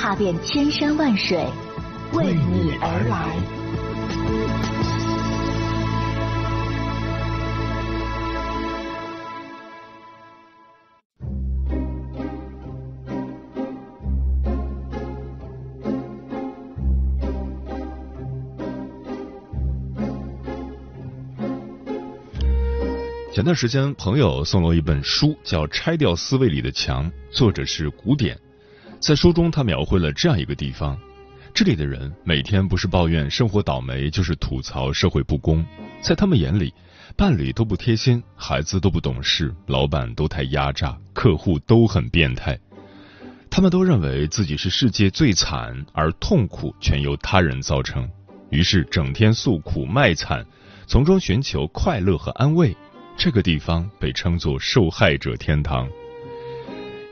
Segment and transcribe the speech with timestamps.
[0.00, 1.36] 踏遍千山万水，
[2.14, 3.36] 为你而来。
[23.34, 28.40] 前段时间，朋友送了我一本书，叫《拆掉思维里的墙》，作者是古典。
[29.00, 30.96] 在书中，他描绘了这样一个地方：
[31.54, 35.64] 这里的人每天不是抱怨生活倒霉，就是吐槽社会不公。
[36.02, 36.72] 在他们眼里，
[37.16, 42.58] 伴侣都不贴心，孩子都不懂事，老板都太压榨，客户都很变态。
[43.50, 48.08] 他们都认为自己是世界最惨，而痛苦全由他人造成，
[48.50, 50.44] 于是整天诉苦卖惨，
[50.86, 52.76] 从中寻求快乐和安慰。
[53.16, 55.88] 这个地方被称作受害者天堂。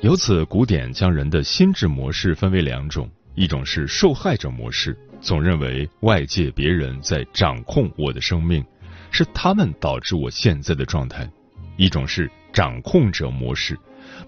[0.01, 8.65] 由此，古典将人的心智模式分为两种：一种是受害者模式，总认为外界别人在掌控我的生命，
[9.11, 11.27] 是他们导致我现在的状态；
[11.77, 13.77] 一种是掌控者模式，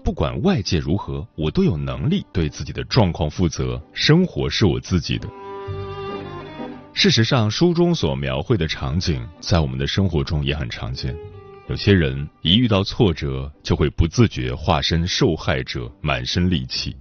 [0.03, 5.29] 不管外界如何，我都有能力对自己的状况负责，生活是我自己的。
[6.93, 11.15] 事实上，书中所描绘的场景，在我们的生活中也很常见。
[11.71, 16.91] 有些人一遇到挫折，就会不自觉化身受害者，满身戾气；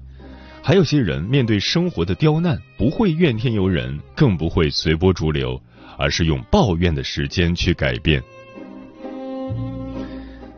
[0.63, 5.61] 还有些人面对生活的刁难，不会怨天尤人，更不会随波逐流，
[5.99, 8.23] 而是用抱怨的时间去改变。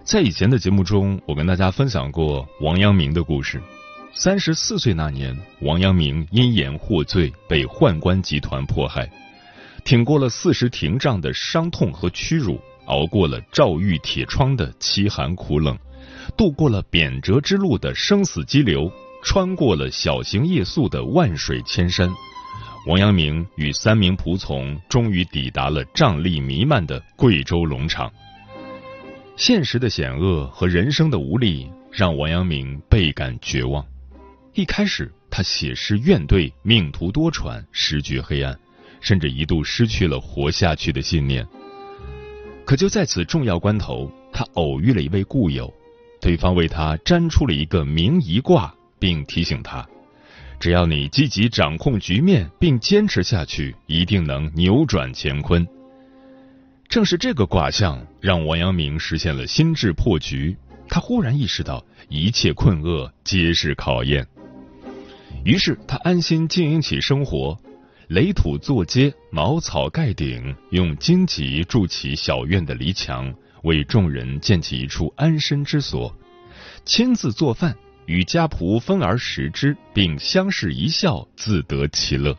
[0.05, 3.59] 在以前的节目中，我跟大家分享过王阳明的故事。
[4.13, 9.11] 三十四岁那年，王阳明因言获罪，被宦官集团迫害，
[9.87, 12.61] 挺过了四十廷杖的伤痛和屈辱。
[12.93, 15.79] 熬过了赵玉铁窗的凄寒苦冷，
[16.37, 18.93] 度过了贬谪之路的生死激流，
[19.25, 22.13] 穿过了小行夜宿的万水千山，
[22.87, 28.13] 王阳明与三名仆从终于抵达了瘴疠弥漫的贵州龙场。
[29.37, 33.83] 现实的险恶和人生的无力让王阳明倍感绝望。
[34.53, 38.55] 一开始，他写诗怨怼命途多舛，时局黑暗，
[39.01, 41.47] 甚至一度失去了活下去的信念。
[42.65, 45.73] 可就在此重要关头，他偶遇了一位故友，
[46.21, 49.87] 对方为他占出了一个明夷卦，并提醒他：
[50.61, 55.67] 只要你积极掌控局面，并坚持下去，一定能扭转乾坤。
[56.89, 60.57] 正是这个卦象，让王阳明实现了心智破局。
[60.89, 64.27] 他忽然意识到，一切困厄皆是考验。
[65.45, 67.59] 于是他安心经营起生活。
[68.13, 76.15] 垒土作街，茅草盖顶，用荆棘筑起小院的篱墙，为众人建起一处安身之所。
[76.85, 77.75] 亲自做饭，
[78.05, 82.37] 与家仆分而食之，并相视一笑，自得其乐。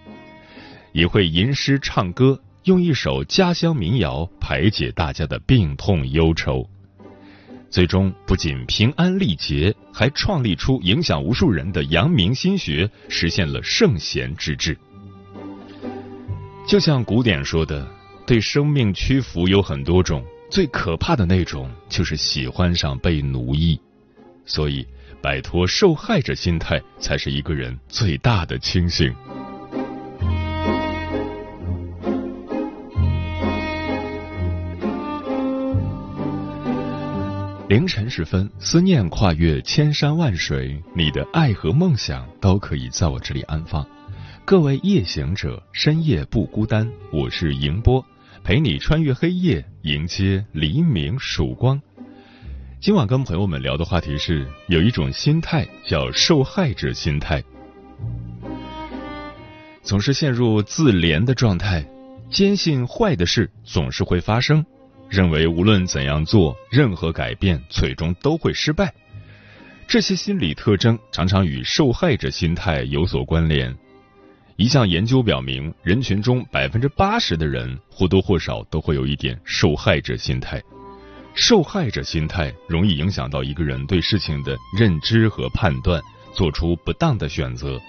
[0.91, 6.69] 也会吟诗唱歌，用一首家乡民谣排解大家的病痛忧愁。
[7.71, 14.77] 最终不仅平安历劫，还创立出影响无数人的阳明心学，实现了圣贤之治。
[16.65, 17.87] 就像古典说的，
[18.25, 23.79] 对生命屈服有很多种，最可怕的那种就是喜欢上被奴役。
[24.45, 24.85] 所以，
[25.21, 29.13] 摆脱受害者心态才是一个人最大的清醒。
[37.69, 43.85] 凌晨时分，思念跨越千山万水，你的爱和梦想都可以在我这里安放。
[44.45, 46.89] 各位夜行者，深夜不孤单。
[47.11, 48.05] 我是迎波，
[48.43, 51.81] 陪你穿越黑夜，迎接黎明曙光。
[52.81, 57.41] 今晚跟朋友们聊的话题是：有一种心态叫受害者心态，
[59.81, 61.85] 总是陷入自怜的状态，
[62.29, 64.65] 坚信坏的事总是会发生，
[65.09, 68.93] 认为无论怎样做，任何改变最终都会失败。
[69.87, 73.73] 这些心理特征常常与受害者心态有所关联。
[74.55, 80.61] 一项研究表明，人群中百分之八十的人或多或少都会有一点受害者心态。
[81.33, 85.99] 受害者心态容易影响到一个人对事情的认知和判断，
[86.33, 87.79] 做出不当的选择。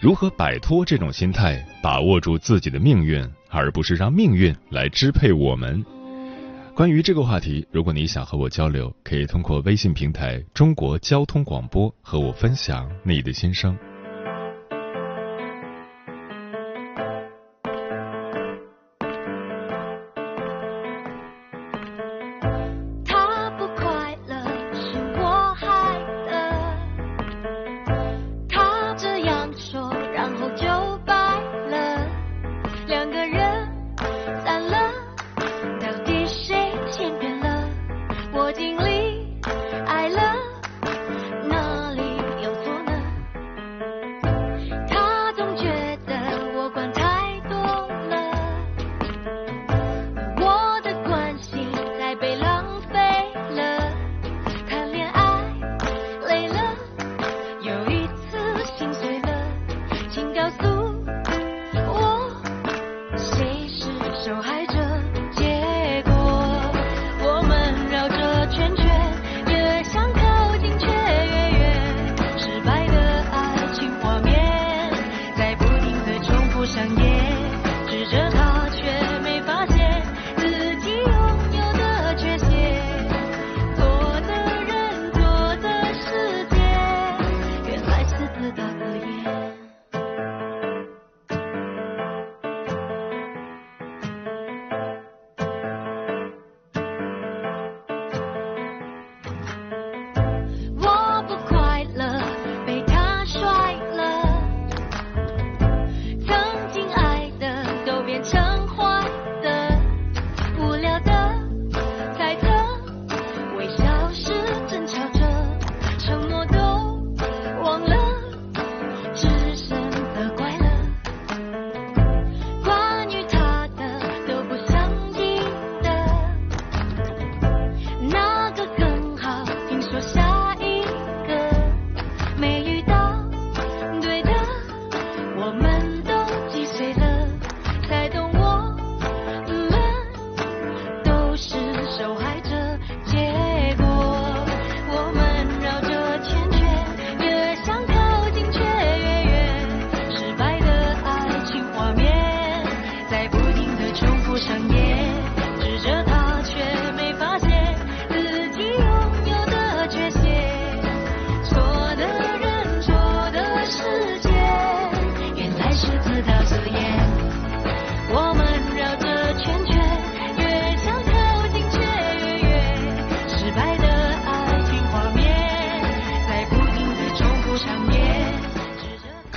[0.00, 5.84] 如何摆脱这种心态，把握住自己的命运，而不是让命运来支配我们？
[6.74, 13.78] 关于这个话题，如果你想和我交流，可以通过微信平台“中国交通广播”和我分享你的心声。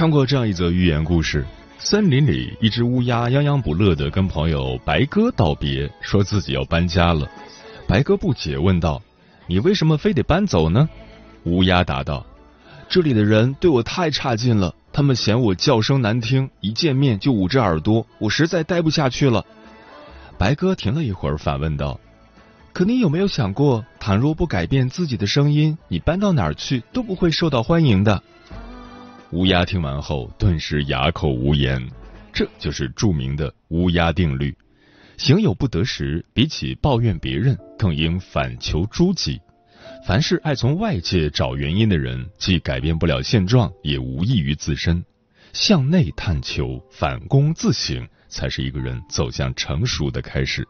[0.01, 1.45] 看过这样一则寓言故事：
[1.77, 7.30] 森林里一只乌鸦泱泱不乐的跟朋友白鸽道别，说自己要搬家了。
[7.88, 9.00] 白鸽不解问道
[9.45, 10.89] ：“你为什么非得搬走呢？”
[11.45, 12.25] 乌鸦答道
[12.89, 19.45] ：“这里的人对我太差劲了，他们嫌我叫声难听，一见面就捂着耳朵，我实在待不下去了。”
[20.36, 22.00] 白鸽停了一会儿，反问道
[22.74, 28.24] ：“可你有没有想过，倘若不改变自己的声音，你搬到哪儿去都不会受到欢迎的？”
[29.31, 31.81] 乌鸦听完后，顿时哑口无言。
[32.33, 34.53] 这就是著名的乌鸦定律：
[35.17, 39.39] 行有不得时，比起抱怨别人，更应反求诸己。
[40.05, 45.01] 凡是爱从外界找原因的人，既改变不了现状，也无益于自身。
[45.53, 50.67] 向内探求，反躬自省，才是一个人走向成熟的开始。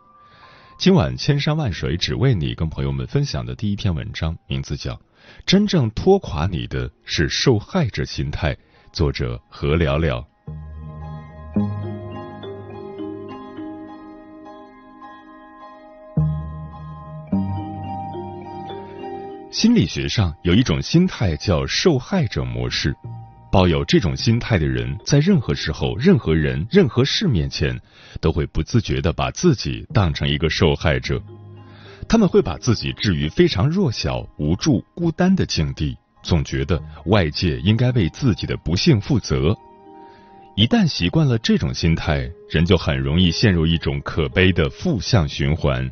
[0.78, 5.00] 今晚千山万水只为你，跟朋友们分享的第一篇文章，名字叫。
[5.46, 8.56] 真正拖垮你的是受害者心态。
[8.92, 10.26] 作者何聊聊。
[19.50, 22.96] 心理学上有一种心态叫受害者模式，
[23.52, 27.80] 抱有这种心态的人，在任何时候、任何人、任何事面前，
[28.20, 31.22] 都会不自觉的把自己当成一个受害者。
[32.12, 39.56] 他们会把自己置于非常弱小、无助、孤单的境地，总觉得外界应该为自己的不幸负责。
[40.58, 45.90] 一旦习惯了这种心态，人就很容易陷入一种可悲的负向循环。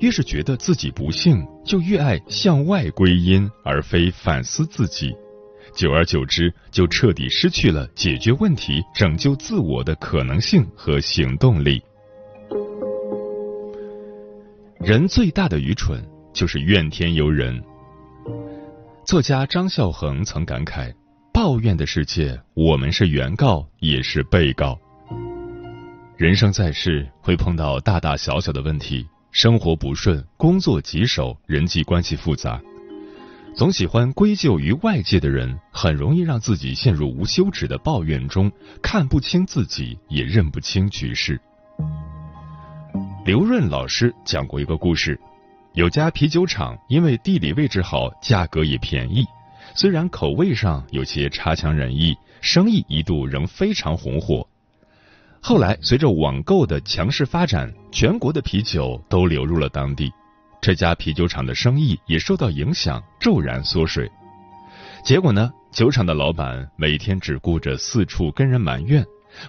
[0.00, 5.16] 越是觉得自己不幸，就越爱向外归因，而非反思自己。
[5.74, 11.82] 久而久之，就彻底失去了解决问题、拯救自我的可能性和行动力。
[14.80, 16.00] 人最大的愚蠢
[16.32, 17.60] 就是怨天尤人。
[19.04, 20.94] 作家张孝恒曾感慨
[21.34, 24.78] ：“抱怨的世界，我们是原告也是被告。
[26.16, 32.60] 人生在世，会碰到大大小小的问题，生活不顺，工作棘手，人际关系复杂。
[33.56, 41.40] 总喜欢归咎于外界的人，很容易让自己陷入无休止的抱怨中，看不清自己，也认不清局势。
[43.28, 45.20] 刘润老师讲过一个故事：
[45.74, 49.22] 有家啤酒厂，因为地理位置好，价格也便宜，
[49.74, 54.48] 虽然口味上有些差强人意，生意一度仍非常红火。
[55.42, 60.10] 后来随着网购的强势发展，全国的啤酒都流入了当地。
[60.62, 64.10] 这家啤酒厂的生意也受到影响，骤然缩水。
[65.04, 69.04] 结果呢，酒厂的老板每天只顾着四处跟人埋怨，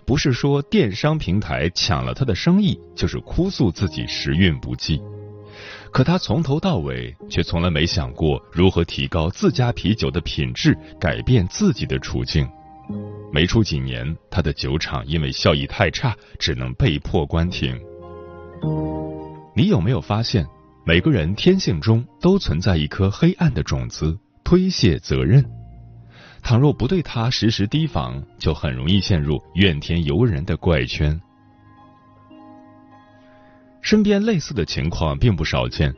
[0.05, 5.01] 不是说电商平台抢了他的生意，就是哭诉自己时运不济。
[5.91, 12.47] 可他从头到尾却从来没想过如何提高自家啤酒的品质，改变自己的处境。
[13.31, 17.79] 没出几年，他的酒厂因为效益太差，只能被迫关停。
[19.55, 20.45] 你有没有发现？
[20.85, 25.43] 每个人天性中都存在一颗黑暗的种子，推卸责任。
[26.41, 31.19] 倘若不对他时时提防，就很容易陷入怨天尤人的怪圈。
[33.81, 35.93] 身边类似的情况并不少见，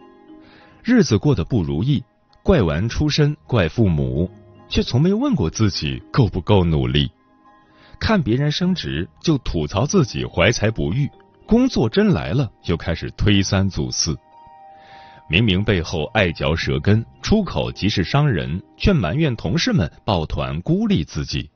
[0.84, 2.04] 日子过得不如意，
[2.44, 4.30] 怪完出身，怪父母，
[4.68, 7.12] 却从没问过自己够不够努力。
[8.00, 11.08] 看别人升职，就吐槽自己怀才不遇；
[11.46, 14.18] 工作真来了，又开始推三阻四。
[15.32, 21.50] 明明背后爱嚼舌根，出口即是伤人，却埋怨同事们抱团孤立自己。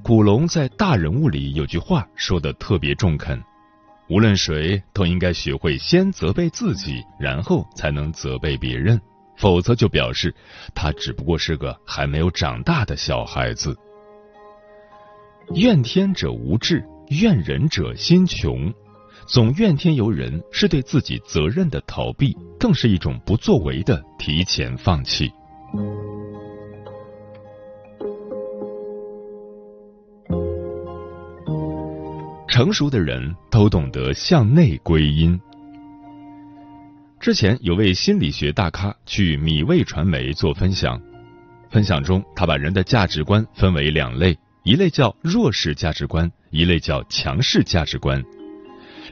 [0.00, 3.42] 古龙在大人物里有句话说的特别中肯：
[4.08, 9.00] 无论谁都应该学会先责备自己，然后才能责备别人，
[9.36, 10.32] 否则就表示
[10.76, 13.76] 他只不过是个还没有长大的小孩子。
[15.54, 18.72] 怨天者无志，怨人者心穷。
[19.26, 25.30] 总怨天尤人是对自己责任的逃避，更是一种不作为的提前放弃。
[32.46, 35.38] 成熟的人都懂得向内归因。
[37.18, 41.00] 之前有位心理学大咖去米味传媒做分享，
[41.70, 48.22] 分享中他把人的价值观分为两类，一类叫弱势价值观，一类叫强势价值观。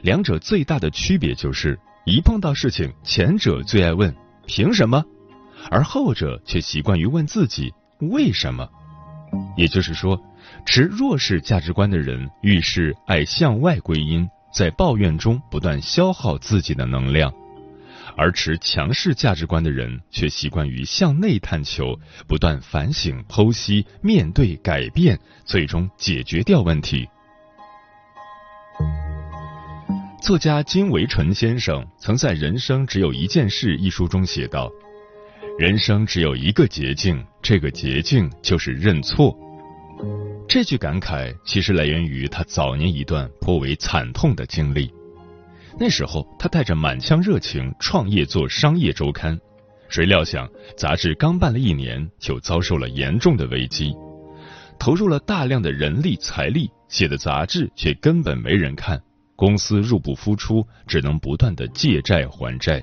[0.03, 4.13] 两者最大的区别就是，一碰到事情，前者最爱问
[4.45, 5.01] 凭什么，
[5.71, 7.73] 而后者却习惯于问自己
[8.11, 8.67] 为什么。
[9.55, 10.21] 也就是说，
[10.65, 17.31] 持弱势价值观的人遇事爱向外归因，在抱怨中不断消耗自己的能量；
[18.17, 27.07] 而持强势价值观的人却习惯于向内探求，不断反省剖析，面对改变，最终解决掉问题。
[30.23, 34.71] 作家金维纯先生曾在《人生只有一件事》一书中写道
[35.59, 39.37] ：“人生只有一个捷径，这个捷径就是认错。”
[40.47, 44.89] 这句感慨其实来源于他早年一段颇为惨痛的经历。
[45.77, 49.37] 那时候，他带着满腔热情创业做商业周刊，
[49.89, 53.93] 谁料想杂志刚办了一年，就遭受了严重的危机，
[54.79, 58.97] 投入了大量的人力财力，写的杂志却根本没人看。
[59.43, 62.81] 公司入不敷出，只能不断的借债还债。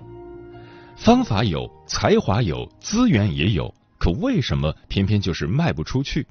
[0.95, 6.27] 方法有，才华有，资源也有，可为什么偏偏就是卖不出去？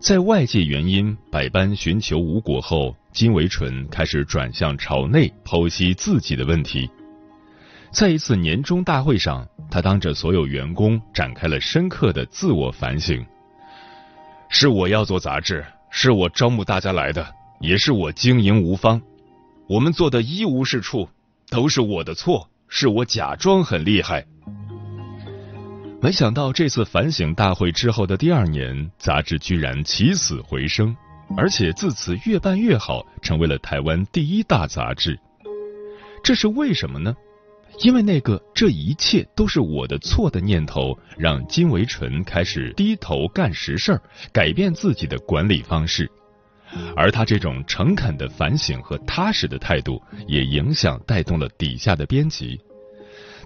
[0.00, 6.90] 在外界原因百般寻求无果后，金维纯开始转向朝内剖析自己的问题。
[7.90, 13.24] 在一次年终大会上，他当着所有员工展开了深刻的自我反省：
[14.50, 17.26] 是我要做杂志，是我招募大家来的，
[17.60, 19.00] 也是我经营无方。
[19.72, 21.08] 我们做的一无是处，
[21.48, 24.22] 都是我的错，是我假装很厉害。
[25.98, 30.94] 没想到这次反省大会之后的第二年，杂志居然起死回生，
[31.38, 35.18] 而且自此越办越好，成为了台湾第一大杂志。
[36.22, 37.16] 这是为什么呢？
[37.80, 44.02] 因为那个这一切都是我的错的念头，让金维纯开始低头干实事儿，
[44.34, 46.10] 改变自己的管理方式。
[46.96, 52.58] 而他这种诚恳的反省和踏实的态度，也影响带动了底下的编辑，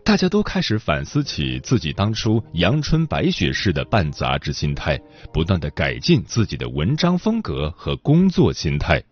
[0.05, 5.01] 大家都开始反思起自己当初阳春白雪式的办杂志心态，
[5.33, 9.03] 不断的改进自己的文章风格和工作心态。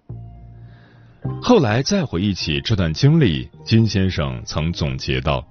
[1.43, 5.45] 后来再回忆起这段经历，金先生曾总结道：“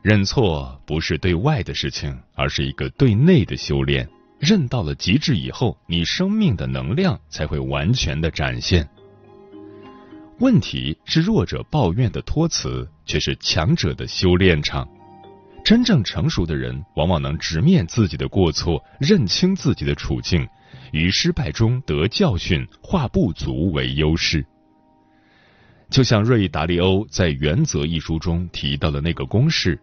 [0.00, 4.08] 认错不是对外的事情，而是一个对内的修炼。
[4.38, 8.88] 认到了极致以后，你生命的能量才会完全的展现。
[10.38, 14.86] 问题是弱者抱怨的托词，却是强者的修炼场。
[15.64, 20.46] 真正成熟的人，往往能直面自己的过错，认清自己的处境，
[20.92, 24.46] 于失败中得教训，化不足为优势。
[25.88, 29.80] 就像瑞达利欧在《原则》一书中提到的那个公式：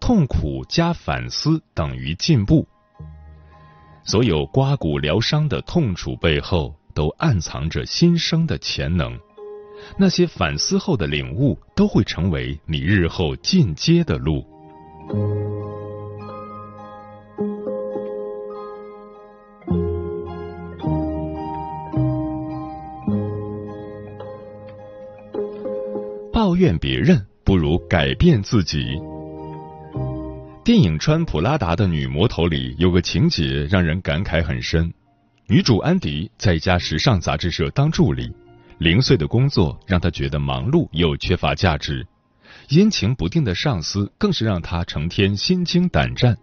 [0.00, 2.66] 痛苦加反思等于进步。
[4.04, 9.18] 所有刮骨疗伤的痛楚背后，都暗藏着新生的潜能。
[9.96, 14.44] 那些反思后的领悟，都会成为你日后进阶的路。
[26.32, 29.00] 抱怨别人，不如改变自己。
[30.64, 34.94] 电影《穿普拉达的女魔头》里有个情节让人感慨很深：
[35.48, 38.32] 女主安迪在一家时尚杂志社当助理。
[38.78, 42.06] 零碎的工作让她觉得忙碌又缺乏价值，
[42.68, 46.38] 阴晴不定的上司更是让她成天心惊胆战。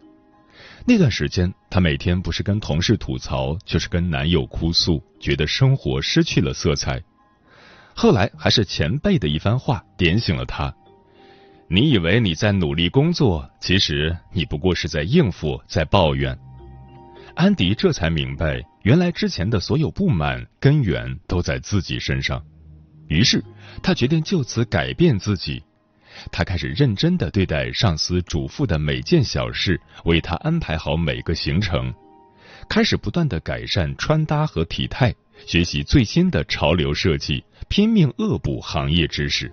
[0.86, 7.02] 那段时间，她每天不是跟同事吐槽，就是跟男友哭诉，觉得生活失去了色彩。
[7.96, 10.74] 后来，还是前辈的一番话点醒了她
[11.72, 16.38] ：“你以为你在努力工作，其实你不过是在应付，在抱怨。”
[17.36, 18.60] 安迪这才明白。
[18.82, 22.44] 原来之前的所有不满根源都在自己身上，
[23.08, 23.44] 于是
[23.84, 25.62] 他决定就此改变自己。
[26.32, 31.94] 他开始认真的对待上司嘱咐的每件小事，为他安排好每个行程，
[32.68, 35.14] 开始不断的改善穿搭和体态，
[35.46, 39.52] 学习最新的潮流设计，拼命恶补行业知识。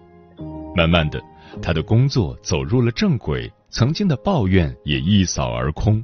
[0.75, 1.23] 慢慢的，
[1.63, 6.03] 他的工作走入了正轨，曾经的抱怨也一扫而空。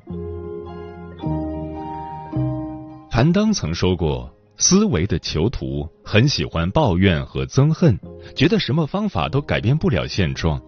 [3.11, 7.99] 韩登曾说过：“思维的囚徒很喜欢抱怨和憎恨，
[8.34, 10.60] 觉得什么方法都改变不了现状。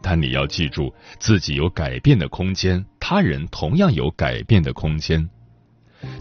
[0.00, 5.28] 但你要记住，自己有改变的空间，他人同样有改变的空间。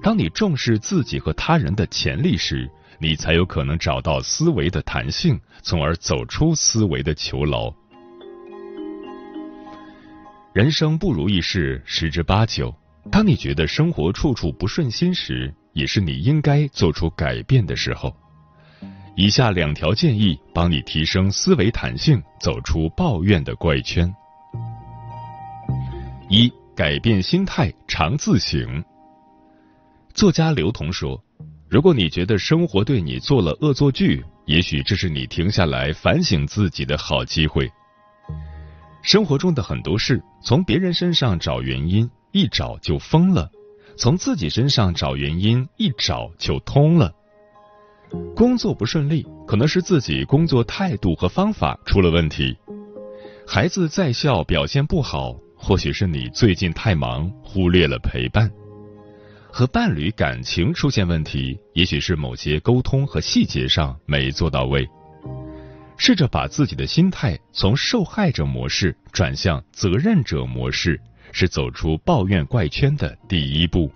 [0.02, 2.68] 当你重视自己和他人的潜力时，
[3.00, 7.72] 你才有可能找到思维的弹性，从而走出思维的囚牢。
[10.58, 12.74] 人生不如意事十之八九，
[13.12, 18.12] 当你觉得生活处处不顺心时，也是你应该做出改变的时候。
[19.16, 24.12] 以下两条建议帮你提升思维弹性，走出抱怨的怪圈。
[26.28, 28.84] 一、改变心态，常自省。
[30.16, 31.24] 作家刘同说
[31.70, 37.72] ：“如果你觉得生活对你做了恶作剧，也许这是你停下来反省自己的好机会。
[39.08, 43.50] 生活中的很多事，从别人身上找原因，一找就疯了。”
[43.96, 47.14] 从自己身上找原因，一找就通了。
[48.36, 52.54] 工作不顺利，可能是自己工作态度和方法出了问题；
[53.48, 58.50] 孩子在校表现不好，或许是你最近太忙，忽略了陪伴；
[59.50, 64.86] 和伴侣感情出现问题，也许是某些沟通和细节上没做到位。
[65.98, 71.00] 试着把自己的心态从受害者模式转向责任者模式。
[71.34, 73.92] 是走出抱怨怪圈的第一步。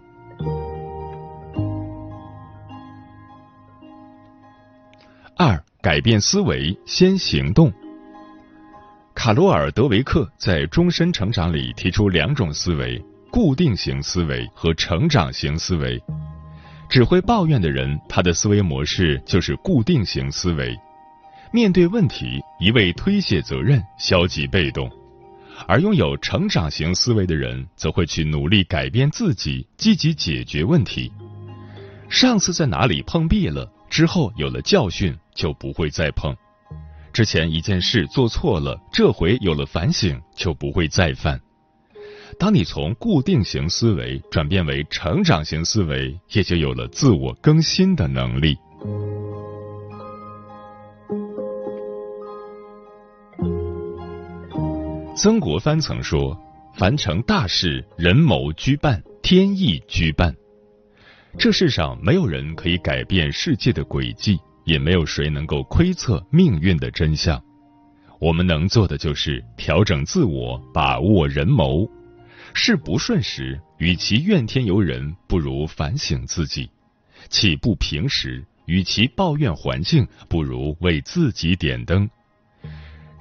[5.37, 7.71] 二、改变思维，先行动。
[9.15, 15.99] 卡罗尔·德维克在《终身成长》里提出两种思维：固定型思维和成长型思维。
[16.89, 20.77] 只会抱怨的人，他的思维模式就是固定型思维，
[21.53, 24.89] 面对问题一味推卸责任，消极被动。
[25.67, 31.11] 而拥有成长型思维的人，则会去努力改变自己，积极解决问题。
[32.09, 36.33] 上次在哪里碰壁了，之后有了教训，就不会再碰；
[37.13, 41.39] 之前一件事做错了，这回有了反省，就不会再犯。
[42.39, 48.57] 当你从固定型思维转变为成长型思维，也就有了自我更新的能力。
[55.21, 56.35] 曾国藩曾说
[56.73, 60.35] ：“凡成大事，人谋居半，天意居半。
[61.37, 67.39] 这世上没有人可以改变世界的轨迹，也没有谁能够窥测命运的真相。
[68.19, 71.87] 我们能做的就是调整自我，把握人谋。
[72.55, 76.65] 事不顺时，与其怨天尤人，不如反省自己；
[77.29, 82.09] 气不平时，与其抱怨环境，不如为自己点灯。”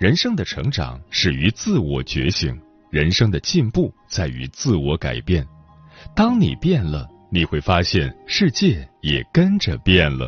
[0.01, 2.59] 人生的成长始于自我觉醒，
[2.89, 5.47] 人生的进步在于自我改变。
[6.17, 10.27] 当你变了，你会发现世界也跟着变了。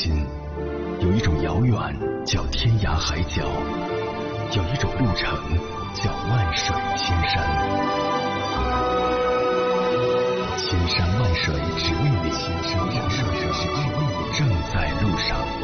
[0.00, 0.24] 心，
[1.02, 1.76] 有一种遥远
[2.24, 3.42] 叫天涯海角，
[4.56, 5.38] 有一种路程
[5.92, 7.44] 叫万水千山。
[10.56, 15.59] 千山万水只为你，千山万水只为你，正在路上。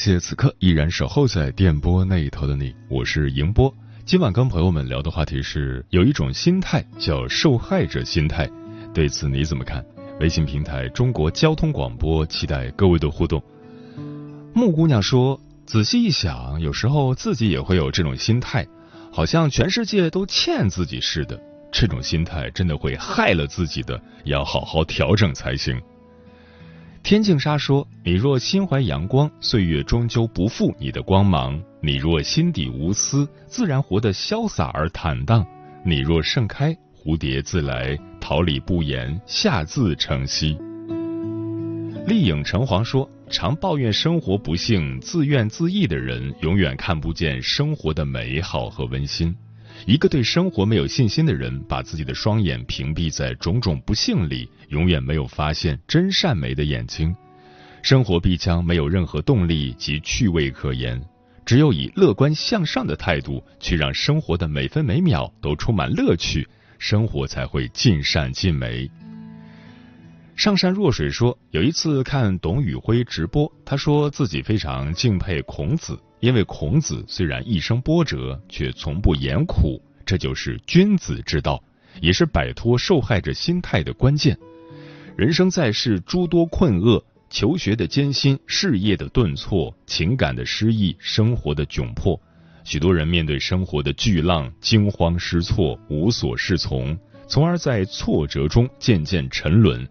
[0.00, 3.70] 谢此刻依然守候在电波那一头的你，我是迎波。
[4.06, 8.48] 今晚跟朋友们聊的话题是，有一种心态叫受害者心态，
[8.94, 9.84] 对此你怎么看？
[10.18, 13.42] 微信平台中国交通广播，期待各位的互动。
[14.54, 18.66] 木姑娘说，仔细一想，有时候自己也会有这种心态，
[19.12, 21.38] 好像全世界都欠自己似的。
[21.70, 25.78] 这种心态真的会害了自己的，要好好调整才行。
[27.10, 35.44] 天净沙说：“你若心怀阳光，岁月终究不负你的光芒；你若心底无私，自然活得潇洒而坦荡；
[35.84, 40.56] 你若盛开，蝴蝶自来，桃李不言，下自成蹊。”
[42.06, 49.34] 丽影橙黄说：“常抱怨生活不幸、自怨自艾的人，永远看不见生活的美好和温馨。
[49.86, 57.14] 一个对生活没有信心的人，把自己的双眼屏蔽在种种不幸里，永远没有发现真善美的眼睛。
[57.82, 61.00] 生活必将没有任何动力及趣味可言。
[61.46, 66.46] 只有以乐观向上的态度，去让生活的每分每秒都充满乐趣，
[66.78, 68.88] 生活才会尽善尽美。”
[70.36, 81.62] 上善若水说，有一次看董宇辉直播，他说自己非常敬佩孔子，因为孔子虽然一生波折，却从不言苦，这就是君子之道，
[82.00, 84.38] 也是摆脱受害者心态的关键。
[85.16, 92.20] 人生在世，诸多困厄，求学的艰辛，事业的顿挫，情感的失意，生活的窘迫，
[92.64, 99.88] 许多人面对生活的巨浪，惊慌失措，无所适从，从而在挫折中渐渐沉沦。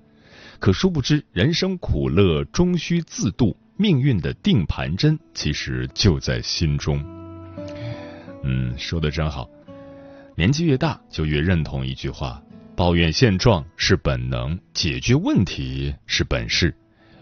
[0.59, 7.01] 可殊不知，人生苦乐终须自度，命运的定盘针其实就在心中。
[8.43, 9.49] 嗯，说的真好。
[10.35, 12.43] 年纪越大，就越认同一句话：
[12.75, 16.75] 抱怨现状是本能，解决问题是本事。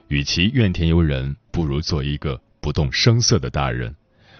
[0.08, 3.96] 与其怨天尤人，不如做一个不动声色的大人，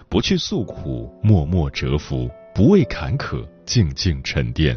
[0.08, 4.76] 不去诉苦，默默蛰伏；不畏坎坷，静静沉淀。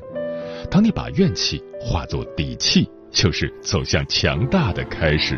[0.69, 2.87] 当你把怨气化作底气。
[3.11, 5.37] 就是走向强大的开始。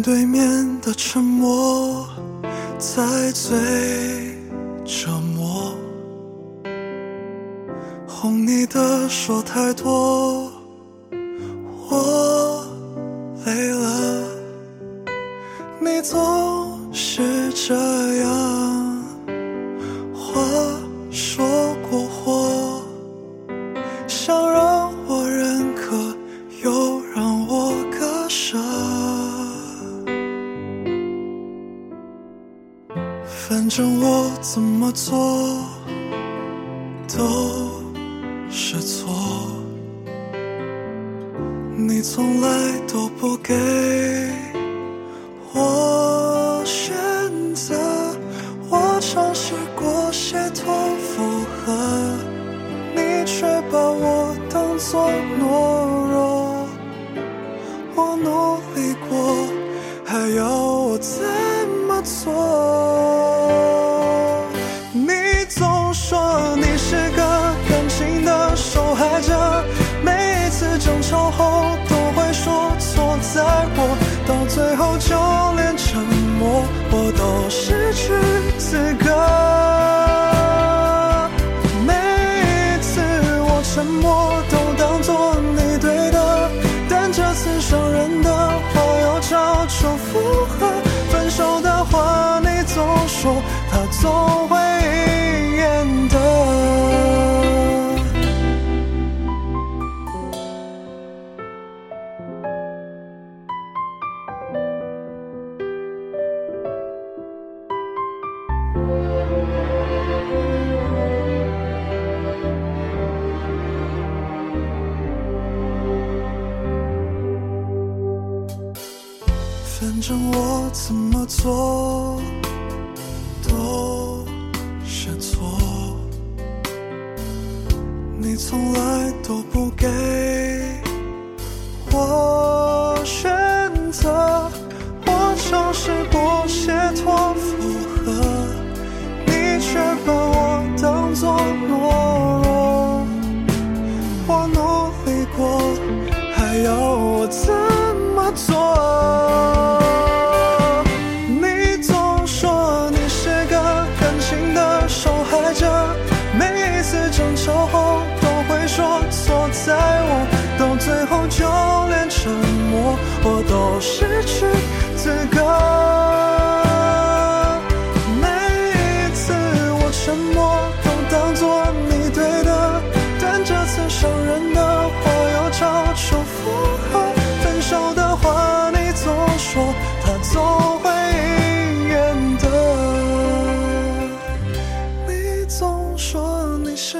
[0.00, 2.08] 面对面的沉默，
[2.78, 3.54] 才最
[4.82, 5.74] 折磨。
[8.08, 10.49] 哄你的说太多，
[34.40, 35.16] 怎么做
[37.08, 37.59] 都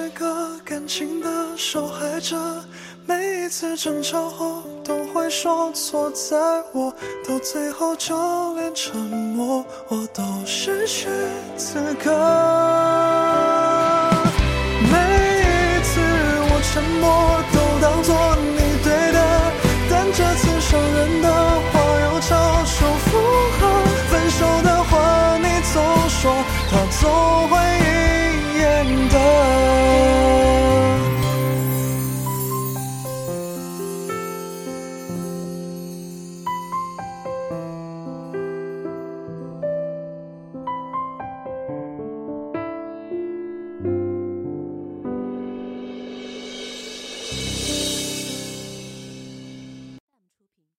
[0.01, 2.37] 说你是个感情的受害者，
[3.07, 6.37] 每一次争吵后都会说错在
[6.73, 6.91] 我，
[7.29, 11.09] 到最后就连沉默我都失去
[11.57, 12.11] 资格。
[14.91, 14.97] 每
[15.39, 16.01] 一次
[16.49, 19.19] 我沉默都当作你对的，
[19.91, 23.19] 但这次伤人的话又照旧附
[23.61, 23.61] 和，
[24.11, 26.33] 分手的话你总说
[26.71, 27.90] 他总会。